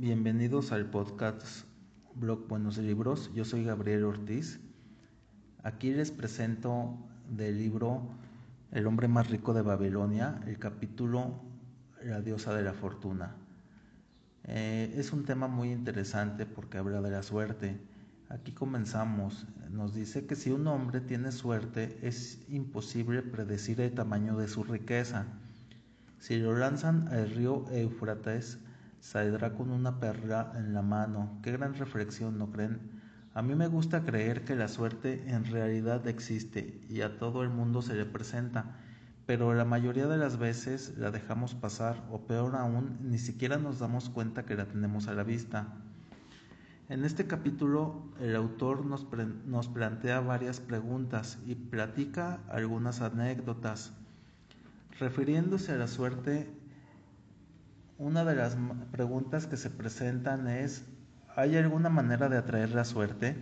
[0.00, 1.66] Bienvenidos al podcast
[2.14, 3.32] Blog Buenos Libros.
[3.34, 4.60] Yo soy Gabriel Ortiz.
[5.64, 6.96] Aquí les presento
[7.28, 8.08] del libro
[8.70, 11.42] El hombre más rico de Babilonia, el capítulo
[12.00, 13.34] La diosa de la fortuna.
[14.44, 17.80] Eh, es un tema muy interesante porque habla de la suerte.
[18.28, 19.48] Aquí comenzamos.
[19.68, 24.62] Nos dice que si un hombre tiene suerte es imposible predecir el tamaño de su
[24.62, 25.26] riqueza.
[26.20, 28.60] Si lo lanzan al río Éufrates,
[29.00, 31.38] saldrá con una perla en la mano.
[31.42, 32.98] Qué gran reflexión, ¿no creen?
[33.34, 37.50] A mí me gusta creer que la suerte en realidad existe y a todo el
[37.50, 38.76] mundo se le presenta,
[39.26, 43.78] pero la mayoría de las veces la dejamos pasar o peor aún, ni siquiera nos
[43.78, 45.68] damos cuenta que la tenemos a la vista.
[46.88, 49.06] En este capítulo el autor nos,
[49.46, 53.92] nos plantea varias preguntas y platica algunas anécdotas.
[54.98, 56.50] Refiriéndose a la suerte,
[57.98, 58.56] una de las
[58.92, 60.84] preguntas que se presentan es,
[61.34, 63.36] ¿hay alguna manera de atraer la suerte?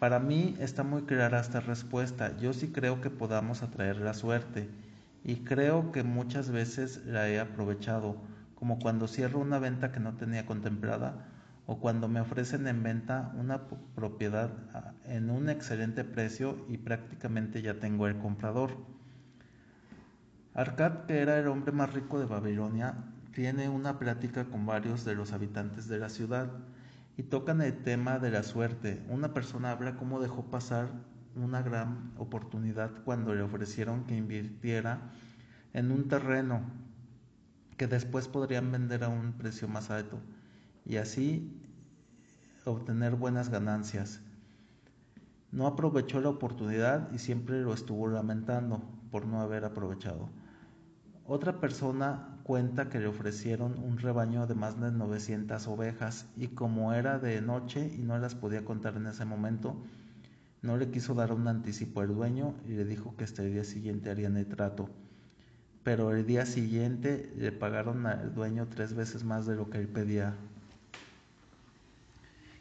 [0.00, 2.36] Para mí está muy clara esta respuesta.
[2.38, 4.68] Yo sí creo que podamos atraer la suerte
[5.22, 8.16] y creo que muchas veces la he aprovechado,
[8.56, 11.28] como cuando cierro una venta que no tenía contemplada
[11.66, 13.60] o cuando me ofrecen en venta una
[13.94, 18.72] propiedad ah, en un excelente precio y prácticamente ya tengo el comprador.
[20.54, 22.94] Arcad, que era el hombre más rico de Babilonia,
[23.38, 26.50] tiene una plática con varios de los habitantes de la ciudad
[27.16, 29.00] y tocan el tema de la suerte.
[29.08, 30.90] Una persona habla cómo dejó pasar
[31.36, 35.12] una gran oportunidad cuando le ofrecieron que invirtiera
[35.72, 36.62] en un terreno
[37.76, 40.18] que después podrían vender a un precio más alto
[40.84, 41.62] y así
[42.64, 44.20] obtener buenas ganancias.
[45.52, 50.28] No aprovechó la oportunidad y siempre lo estuvo lamentando por no haber aprovechado.
[51.24, 56.94] Otra persona cuenta que le ofrecieron un rebaño de más de 900 ovejas y como
[56.94, 59.76] era de noche y no las podía contar en ese momento,
[60.62, 64.08] no le quiso dar un anticipo al dueño y le dijo que este día siguiente
[64.08, 64.88] harían el trato.
[65.82, 69.88] Pero el día siguiente le pagaron al dueño tres veces más de lo que él
[69.88, 70.34] pedía.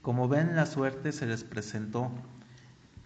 [0.00, 2.12] Como ven, la suerte se les presentó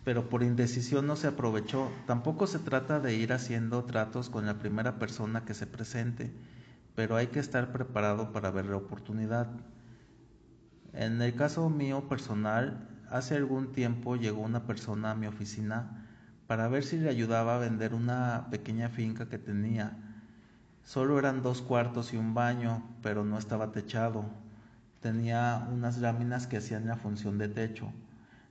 [0.06, 1.91] pero por indecisión no se aprovechó.
[2.06, 6.31] Tampoco se trata de ir haciendo tratos con la primera persona que se presente,
[6.97, 9.49] pero hay que estar preparado para ver la oportunidad.
[10.95, 16.06] En el caso mío personal, hace algún tiempo llegó una persona a mi oficina
[16.47, 19.99] para ver si le ayudaba a vender una pequeña finca que tenía.
[20.85, 24.25] Solo eran dos cuartos y un baño, pero no estaba techado.
[25.01, 27.93] Tenía unas láminas que hacían la función de techo.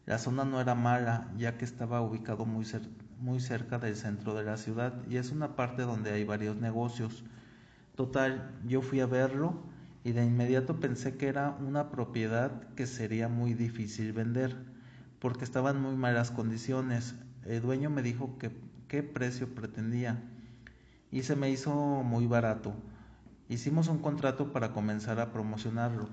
[0.05, 2.67] La zona no era mala, ya que estaba ubicado muy,
[3.19, 7.23] muy cerca del centro de la ciudad y es una parte donde hay varios negocios.
[7.95, 9.53] Total, yo fui a verlo
[10.03, 14.55] y de inmediato pensé que era una propiedad que sería muy difícil vender,
[15.19, 17.15] porque estaba en muy malas condiciones.
[17.45, 18.51] El dueño me dijo que
[18.87, 20.21] qué precio pretendía
[21.09, 22.73] y se me hizo muy barato.
[23.47, 26.09] Hicimos un contrato para comenzar a promocionarlo.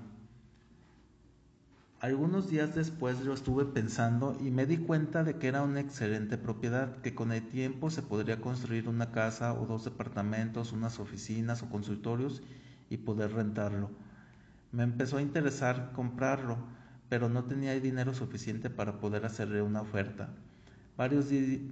[2.03, 6.37] Algunos días después lo estuve pensando y me di cuenta de que era una excelente
[6.37, 11.63] propiedad, que con el tiempo se podría construir una casa o dos departamentos, unas oficinas
[11.63, 12.43] o consultorios
[12.89, 13.89] y poder rentarlo.
[14.73, 16.57] Me empezó a interesar comprarlo,
[17.07, 20.27] pero no tenía el dinero suficiente para poder hacerle una oferta.
[20.97, 21.27] Varios,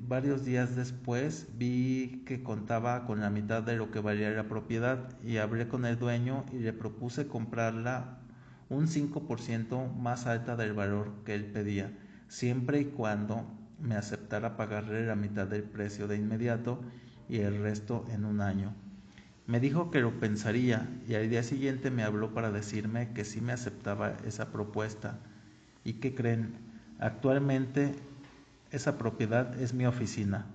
[0.07, 5.09] varios días después vi que contaba con la mitad de lo que valía la propiedad
[5.25, 8.21] y hablé con el dueño y le propuse comprarla
[8.71, 11.91] un 5% más alta del valor que él pedía,
[12.29, 13.45] siempre y cuando
[13.81, 16.79] me aceptara pagarle la mitad del precio de inmediato
[17.27, 18.73] y el resto en un año.
[19.45, 23.41] Me dijo que lo pensaría y al día siguiente me habló para decirme que sí
[23.41, 25.19] me aceptaba esa propuesta.
[25.83, 26.53] ¿Y qué creen?
[26.97, 27.95] Actualmente
[28.71, 30.45] esa propiedad es mi oficina.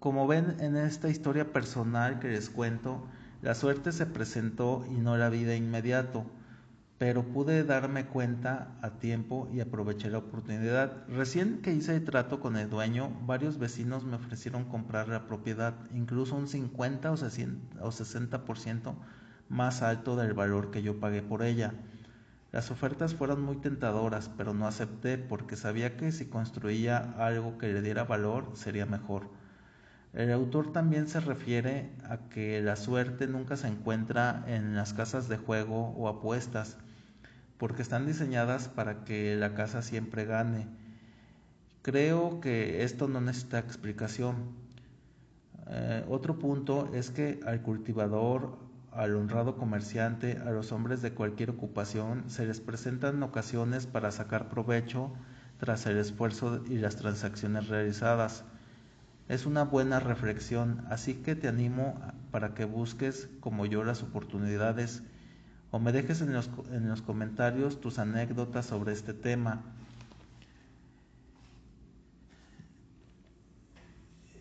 [0.00, 3.06] Como ven en esta historia personal que les cuento,
[3.42, 6.24] la suerte se presentó y no la vi de inmediato,
[6.96, 11.08] pero pude darme cuenta a tiempo y aproveché la oportunidad.
[11.08, 15.74] Recién que hice el trato con el dueño, varios vecinos me ofrecieron comprar la propiedad,
[15.92, 18.94] incluso un 50 o 60%
[19.48, 21.74] más alto del valor que yo pagué por ella.
[22.52, 27.72] Las ofertas fueron muy tentadoras, pero no acepté porque sabía que si construía algo que
[27.72, 29.41] le diera valor sería mejor.
[30.12, 35.28] El autor también se refiere a que la suerte nunca se encuentra en las casas
[35.28, 36.76] de juego o apuestas,
[37.58, 40.68] porque están diseñadas para que la casa siempre gane.
[41.82, 44.54] Creo que esto no necesita explicación.
[45.68, 48.58] Eh, otro punto es que al cultivador
[48.92, 54.48] al honrado comerciante, a los hombres de cualquier ocupación, se les presentan ocasiones para sacar
[54.48, 55.12] provecho
[55.58, 58.44] tras el esfuerzo y las transacciones realizadas.
[59.32, 61.98] Es una buena reflexión, así que te animo
[62.30, 65.02] para que busques como yo las oportunidades
[65.70, 69.62] o me dejes en los, en los comentarios tus anécdotas sobre este tema.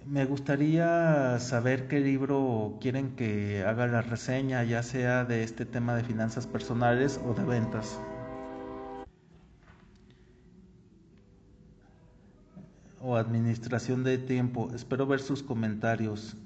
[0.05, 5.95] Me gustaría saber qué libro quieren que haga la reseña, ya sea de este tema
[5.95, 7.97] de finanzas personales o de ventas.
[13.11, 14.71] O administración de tiempo.
[14.73, 16.37] Espero ver sus comentarios.